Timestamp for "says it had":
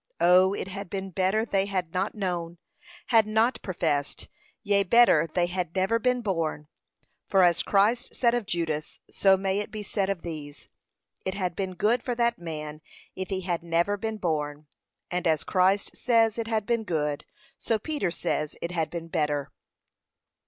15.95-16.65, 18.09-18.89